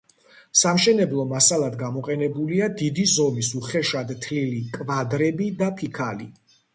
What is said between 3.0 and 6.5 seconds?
ზომის უხეშად თლილი კვადრები და ფიქალი.